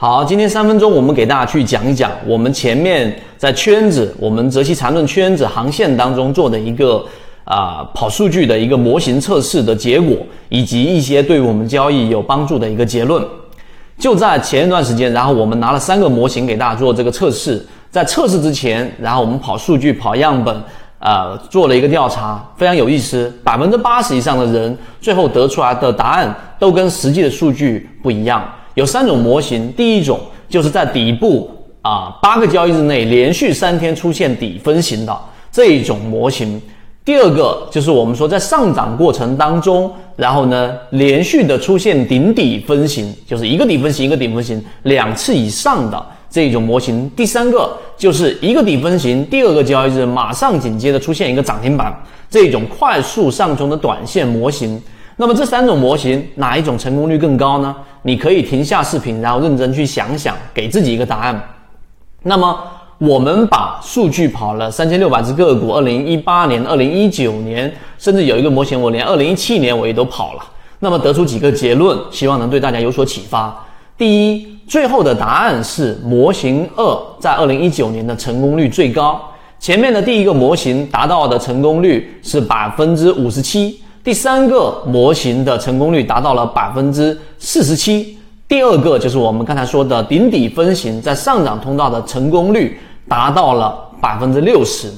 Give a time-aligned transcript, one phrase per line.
[0.00, 7.04] 好，今天三分钟，我们给大家去讲一讲我们前面在圈子，我们泽西缠论圈子航线当中做的一个
[7.42, 10.16] 啊跑数据的一个模型测试的结果，
[10.50, 13.20] 以及一些对我们交易有帮助的一个结论。
[13.98, 20.62] 就在前一段时间，然后我们拿了三个模型给大家做这个测试，在测试之前，然后我们跑数据、跑样本，
[21.00, 28.48] 呃，做了一个调查，非常有意思，百分之八十以上的人最后得出来的答案都跟实际的数据不一样。
[28.78, 31.50] 有三种模型，第一种就是在底部
[31.82, 36.56] 啊八个交易日内连续三天出现底分型的这一种模型；
[37.04, 51.92] 第二个就是我们说在上涨过程当中，然后呢连续的出现顶底分型，就是一个底分型一个顶分型两次以上的这一种模型；第三个就是一个底分型，第二个交易日马上紧接着出现一个涨停板
[52.30, 54.80] 这种快速上冲的短线模型。
[55.20, 57.74] 那么这三种模型哪一种成功率更高呢？
[58.02, 61.42] 你可以停下视频，然后认真去想想，给自己一个答案。
[62.22, 62.56] 那么
[62.98, 70.44] 我们把数据跑了三千六百只个股，二零一八年、二零一九年，甚至有一个模型，我连二零一七年我也都跑了。
[70.78, 73.66] 那么得出几个结论，希望能对大家有所启发。
[73.96, 79.20] 第一，最后的答案是模型二在二零一九年的成功率最高。
[79.58, 83.80] 前面的第一个模型达到的成功率是百分之五十七。
[84.02, 94.90] 第三个模型的成功率达到了百分之四十七，第二个就是我们刚才说的顶底分型在上涨通道的成功率达到了百分之六十，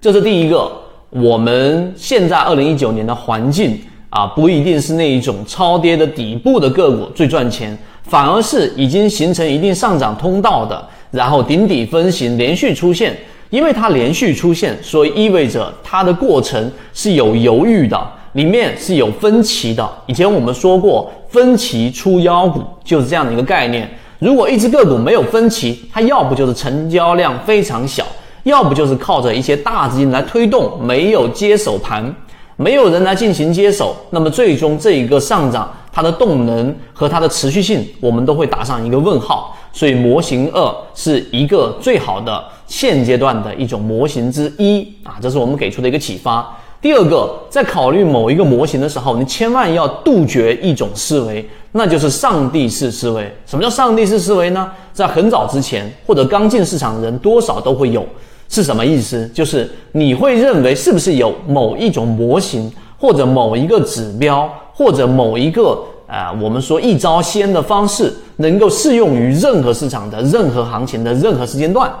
[0.00, 0.70] 这是第一个。
[1.12, 3.76] 我们现在二零一九年的环境
[4.10, 13.16] 啊，不一定是那一种超跌的底部的个股最赚钱，反而是已经形成一定上涨通道的，然后顶底分型连续出现，
[13.50, 18.00] 因为它连续出现，所以意味着它的过程是有犹豫的。
[18.32, 19.88] 里面是有分歧的。
[20.06, 23.88] 以前我们说过，分歧出妖股就是这样的一个概念。
[24.18, 28.04] 如果一只个股没有分歧，它要不就是成交量非常小，
[28.42, 32.14] 要不就是靠着一些大资金来推动，没有接手盘，
[32.56, 39.56] 没有人来进行接手，那么最终这一个上涨，它的动能和它的持续性，我们都会打上一个问号。
[39.72, 46.54] 所以模型二是一个最好的现阶段的一种模型之一啊，这是我们给出的一个启发。
[46.80, 53.30] 第二个，在考虑某一个模型的时候，你千万要杜绝一种思维，那就是上帝式思维。
[53.44, 54.70] 什么叫上帝式思维呢？
[54.90, 58.02] 在很早之前或者刚进市场的人多少都会有，
[58.48, 59.28] 是什么意思？
[59.34, 71.92] 就是你会认为是不是有某一种模型，或者某一个指标，或者某一个啊，我们说一招鲜的方式，能够适用于任何市场的任何行情的任何时间段？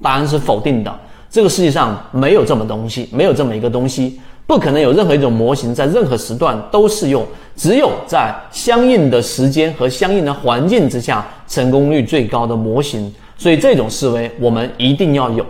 [0.00, 0.94] 答案是否定的。
[1.30, 4.18] 这个世界上没有这么东西，没有这么一个东西。
[4.46, 7.22] 不可能有任何一种模型在任何时段都适用，
[7.54, 13.14] 只有在相应的时间和相应的环境之下，成功率最高的模型。
[13.36, 15.44] 所以这种思维我们一定要有。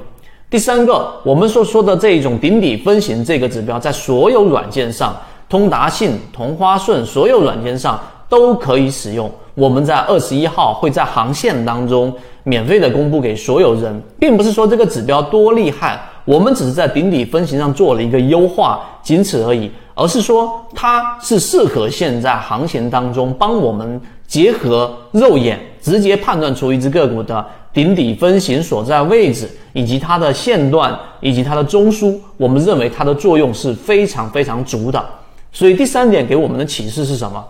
[0.51, 5.17] 第三个，我们所说的这一种顶底分型这个指标，在所有软件上，
[5.49, 9.31] 通达信、同花顺所有软件上都可以使用。
[9.59, 12.15] 我们在二十一号会在航线当中
[12.45, 16.01] 免费的公布给所有人，并不是说这个指标多厉害。
[16.25, 35.05] 我们只是在顶底分型上做了一个优化，仅此而已，而是说它是适合现在行情当中帮我们结合肉眼直接判断出一只个股的顶底分型所在位置，以及它的线段以及它的中枢，我们认为它的作用是非常非常足的。
[35.51, 37.45] 所以第三点给我们的启示是什么？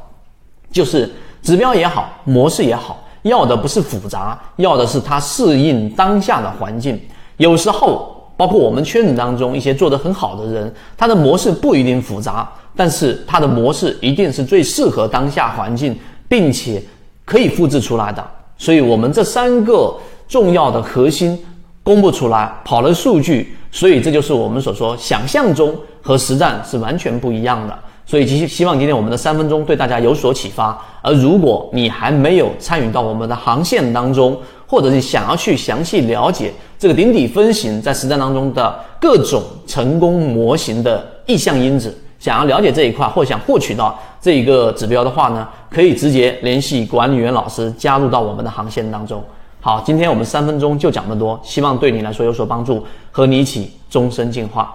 [0.70, 1.10] 就是
[1.42, 7.00] 指标也好，模式也好，要的不是复杂，要的是它适应当下的环境。
[7.36, 8.14] 有时候。
[8.38, 16.80] 包括我们圈子当中一些做得很好的人，他的模式不一定复杂，但是他的模式一定是最适合当下环境，并且
[17.24, 18.24] 可以复制出来的。
[18.56, 19.92] 所以，我们这三个
[20.28, 21.36] 重要的核心
[21.82, 27.76] 公布出来，跑了数据，所以这就是我们所说想象中和实战是完全不一样的。
[28.08, 30.82] 所以，希希望今天我们的三分钟对大家有所启发。
[31.02, 34.34] 而如果你还没有参与到我们的航线当中，
[34.66, 49.22] 或者是想要去详细了解这个顶底分型在实战当中的各种成功模型的意向因子，想要了解这一块或想获取到这一个指标的话呢，可以直接联系管理员老师加入到我们的航线当中。
[49.60, 54.74] 好，今天我们三分钟就讲这么多，希望对你来说有所帮助，和你一起终身进化。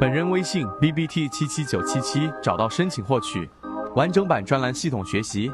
[0.00, 3.48] 本人微信 b b t 七七九七七，找到申请获取
[3.94, 5.48] 完整版专栏系统学习。